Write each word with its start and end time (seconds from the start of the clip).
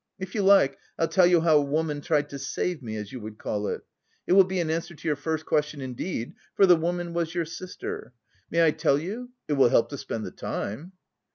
If 0.17 0.33
you 0.33 0.41
like 0.41 0.79
I'll 0.97 1.07
tell 1.07 1.27
you 1.27 1.41
how 1.41 1.57
a 1.57 1.61
woman 1.61 2.01
tried 2.01 2.27
'to 2.29 2.39
save' 2.39 2.81
me, 2.81 2.95
as 2.95 3.11
you 3.11 3.19
would 3.19 3.37
call 3.37 3.67
it? 3.67 3.81
It 4.25 4.33
will 4.33 4.43
be 4.43 4.59
an 4.59 4.71
answer 4.71 4.95
to 4.95 5.07
your 5.07 5.15
first 5.15 5.45
question 5.45 5.79
indeed, 5.79 6.33
for 6.55 6.65
the 6.65 6.75
woman 6.75 7.13
was 7.13 7.35
your 7.35 7.45
sister. 7.45 8.11
May 8.49 8.65
I 8.65 8.71
tell 8.71 8.97
you? 8.97 9.29
It 9.47 9.53
will 9.53 9.69
help 9.69 9.89
to 9.89 9.99
spend 9.99 10.25
the 10.25 10.31
time." 10.31 10.93